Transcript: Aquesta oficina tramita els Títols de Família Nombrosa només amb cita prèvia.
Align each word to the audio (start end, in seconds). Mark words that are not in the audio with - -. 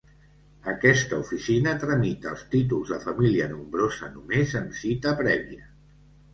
Aquesta 0.69 1.19
oficina 1.23 1.73
tramita 1.83 2.31
els 2.33 2.47
Títols 2.55 2.95
de 2.95 2.99
Família 3.05 3.49
Nombrosa 3.55 4.13
només 4.17 4.59
amb 4.65 4.77
cita 4.83 5.17
prèvia. 5.25 5.73